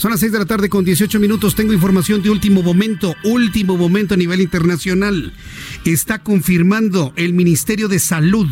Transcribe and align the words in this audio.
Son 0.00 0.10
las 0.10 0.20
6 0.20 0.32
de 0.32 0.38
la 0.38 0.46
tarde 0.46 0.70
con 0.70 0.82
18 0.82 1.20
minutos. 1.20 1.54
Tengo 1.54 1.74
información 1.74 2.22
de 2.22 2.30
último 2.30 2.62
momento, 2.62 3.14
último 3.22 3.76
momento 3.76 4.14
a 4.14 4.16
nivel 4.16 4.40
internacional. 4.40 5.34
Está 5.84 6.20
confirmando 6.20 7.12
el 7.16 7.34
Ministerio 7.34 7.86
de 7.86 7.98
Salud 7.98 8.48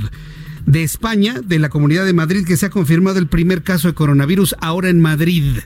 de 0.66 0.83
España, 0.83 1.41
de 1.42 1.59
la 1.59 1.70
Comunidad 1.70 2.05
de 2.05 2.12
Madrid, 2.12 2.45
que 2.47 2.59
se 2.59 2.66
ha 2.66 2.70
confirmado 2.70 3.19
el 3.19 3.29
primer 3.29 3.62
caso 3.62 3.89
de 3.89 3.95
coronavirus 3.95 4.56
ahora 4.61 4.91
en 4.91 5.01
Madrid. 5.01 5.61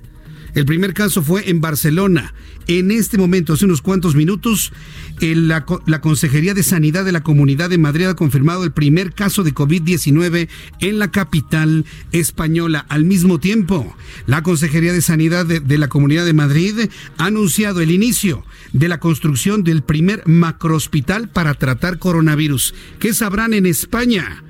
El 0.55 0.67
primer 0.67 0.93
caso 0.93 1.23
fue 1.23 1.49
en 1.49 1.61
Barcelona. 1.61 2.35
En 2.67 2.91
este 2.91 3.19
momento, 3.19 3.55
hace 3.55 3.65
unos 3.65 3.81
cuantos 3.83 4.15
minutos, 4.15 4.73
la, 5.21 5.65
Consejería 6.01 6.55
de 6.55 6.63
Sanidad 6.63 7.05
de 7.05 7.13
la 7.13 7.23
Comunidad 7.23 7.71
de 7.71 7.79
Madrid 7.79 8.07
ha 8.07 8.15
confirmado 8.15 8.65
el 8.65 8.73
primer 8.73 9.15
caso 9.15 9.43
de 9.43 9.55
COVID-19 9.55 10.49
en 10.81 10.99
la 10.99 11.11
capital 11.11 11.87
española. 12.13 12.85
Al 12.89 13.05
mismo 13.05 13.41
tiempo, 13.41 13.97
la 14.27 14.43
Consejería 14.43 14.93
de 14.93 15.01
Sanidad 15.01 15.47
de, 15.47 15.61
de 15.61 15.79
la 15.79 15.89
Comunidad 15.89 16.27
de 16.27 16.35
Madrid 16.35 16.75
ha 17.17 17.27
anunciado 17.27 17.81
el 17.81 17.91
inicio 17.91 18.45
de 18.73 18.89
la 18.89 19.01
construcción 19.01 19.65
del 19.65 19.83
primer 19.83 20.23
macrohospital 20.27 21.31
para 21.31 21.55
tratar 21.55 21.99
coronavirus. 21.99 22.75
¿Qué 22.99 23.15
sabrán 23.15 23.55
en 23.55 23.67
España? 23.67 24.45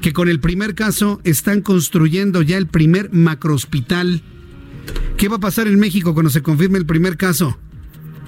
Que 0.00 0.12
con 0.12 0.28
el 0.28 0.40
primer 0.40 0.74
caso 0.74 1.20
están 1.24 1.62
construyendo 1.62 2.42
ya 2.42 2.58
el 2.58 2.66
primer 2.66 3.10
macrohospital 3.12 4.22
¿Qué 5.16 5.28
va 5.28 5.36
a 5.36 5.40
pasar 5.40 5.68
en 5.68 5.78
México 5.78 6.12
cuando 6.12 6.30
se 6.30 6.42
confirme 6.42 6.78
el 6.78 6.86
primer 6.86 7.16
caso? 7.16 7.56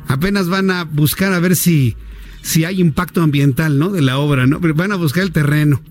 Apenas 0.09 0.49
van 0.49 0.71
a 0.71 0.85
buscar 0.85 1.33
a 1.33 1.41
ver 1.41 1.57
si, 1.57 1.97
si 2.43 2.65
hay 2.65 2.81
impacto 2.81 3.23
ambiental, 3.23 3.79
¿no? 3.79 3.91
De 3.91 4.03
la 4.03 4.19
obra, 4.19 4.47
¿no? 4.47 4.61
Pero 4.61 4.75
van 4.75 4.93
a 4.93 4.97
buscar 4.97 5.25
el 5.25 5.33
terreno. 5.33 5.83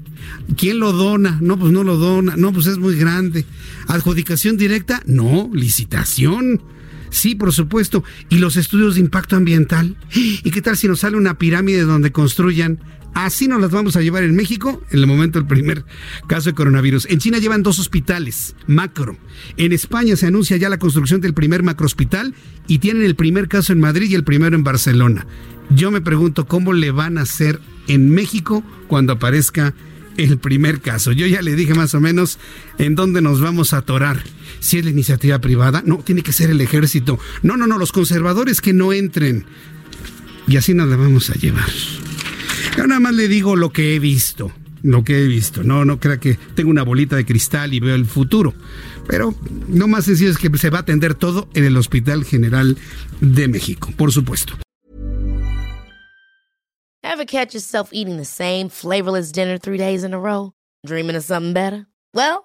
¿Quién 0.58 0.80
lo 0.80 0.94
dona? 0.94 1.38
No, 1.42 1.60
pues 1.60 1.72
no 1.72 1.84
lo 1.84 1.98
dona. 1.98 2.36
No, 2.38 2.54
pues 2.54 2.68
es 2.68 2.78
muy 2.78 2.96
grande. 2.96 3.46
¿Adjudicación 3.88 4.58
directa? 4.58 5.02
No, 5.06 5.50
licitación. 5.54 6.62
Sí, 7.16 7.34
por 7.34 7.54
supuesto. 7.54 8.04
¿Y 8.28 8.40
los 8.40 8.58
estudios 8.58 8.96
de 8.96 9.00
impacto 9.00 9.38
ambiental? 9.38 9.96
¿Y 10.14 10.52
qué 10.52 10.62
tal 10.62 10.76
si 10.76 10.90
nos 10.90 11.00
sale 11.00 11.16
una 11.16 11.38
pirámide 11.38 11.84
donde 11.84 12.12
construyan 12.12 12.82
Así 13.14 13.48
nos 13.48 13.62
las 13.62 13.72
vamos 13.72 13.96
a 13.96 14.02
llevar 14.02 14.26
en 14.26 14.36
México 14.36 14.84
en 14.92 15.00
el 15.00 15.08
momento 15.08 15.40
del 15.40 15.48
primer 15.48 15.86
caso 16.28 16.50
de 16.50 16.54
coronavirus. 16.54 17.08
En 17.10 17.20
China 17.20 17.38
llevan 17.38 17.64
dos 17.64 17.80
hospitales, 17.80 18.58
macro. 18.68 19.16
En 19.56 19.72
España 19.72 20.18
se 20.18 20.28
anuncia 20.28 20.58
ya 20.58 20.68
la 20.68 20.80
construcción 20.80 21.22
del 21.22 21.34
primer 21.34 21.64
macro 21.64 21.86
hospital 21.86 22.36
y 22.68 22.80
tienen 22.80 23.04
el 23.04 23.16
primer 23.16 23.48
caso 23.48 23.72
en 23.72 23.80
Madrid 23.80 24.10
y 24.10 24.16
el 24.16 24.26
primero 24.26 24.58
en 24.58 24.66
Barcelona. 24.66 25.26
Yo 25.70 25.92
me 25.92 26.02
pregunto 26.02 26.46
cómo 26.46 26.74
le 26.74 26.92
van 26.92 27.18
a 27.18 27.22
hacer 27.22 27.62
en 27.88 28.10
México 28.10 28.66
cuando 28.90 29.14
aparezca 29.14 29.74
el 30.18 30.38
primer 30.38 30.82
caso. 30.82 31.14
Yo 31.14 31.26
ya 31.26 31.42
le 31.42 31.56
dije 31.56 31.74
más 31.74 31.96
o 31.96 32.02
menos 32.02 32.38
en 32.78 32.96
dónde 32.96 33.22
nos 33.22 33.40
vamos 33.40 33.74
a 33.74 33.78
atorar. 33.78 34.22
Si 34.60 34.78
es 34.80 34.86
la 34.86 34.92
iniciativa 34.92 35.40
privada, 35.40 35.84
no, 35.86 35.98
tiene 35.98 36.24
que 36.24 36.34
ser 36.34 36.50
el 36.50 36.62
ejército. 36.62 37.20
No, 37.44 37.58
no, 37.58 37.68
no, 37.68 37.78
los 37.78 37.92
conservadores 37.92 38.62
que 38.62 38.74
no 38.74 38.94
entren. 38.94 39.46
Y 40.48 40.58
así 40.58 40.74
nos 40.74 40.88
la 40.88 40.96
vamos 40.96 41.30
a 41.30 41.34
llevar. 41.34 41.70
Yo 42.78 42.88
nada 42.88 43.00
más 43.00 43.14
le 43.14 43.28
digo 43.28 43.56
lo 43.56 43.72
que 43.72 43.96
he 43.96 44.00
visto, 44.00 44.52
lo 44.84 45.04
que 45.04 45.24
he 45.24 45.28
visto. 45.28 45.64
No, 45.64 45.86
no 45.86 46.00
crea 46.00 46.20
que 46.20 46.38
tengo 46.56 46.70
una 46.70 46.84
bolita 46.84 47.16
de 47.16 47.26
cristal 47.26 47.74
y 47.74 47.80
veo 47.80 47.96
el 47.96 48.06
futuro. 48.06 48.54
Pero 49.08 49.36
lo 49.70 49.88
más 49.88 50.06
sencillo 50.06 50.32
es 50.32 50.38
que 50.38 50.56
se 50.58 50.70
va 50.70 50.80
a 50.80 50.82
atender 50.82 51.16
todo 51.16 51.48
en 51.54 51.64
el 51.64 51.78
Hospital 51.78 52.26
General 52.26 52.78
de 53.22 53.48
México, 53.48 53.92
por 53.96 54.12
supuesto. 54.12 54.58
Ever 57.04 57.26
catch 57.26 57.54
yourself 57.54 57.94
eating 57.94 58.18
the 58.18 58.26
same 58.26 58.68
flavorless 58.68 59.32
dinner 59.32 59.58
three 59.58 59.78
days 59.78 60.04
in 60.04 60.14
a 60.14 60.20
row? 60.20 60.52
Dreaming 60.86 61.16
of 61.16 61.24
something 61.24 61.54
better? 61.54 61.86
Well, 62.14 62.45